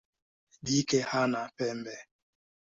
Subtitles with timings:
[0.65, 1.95] Jike hana pembe.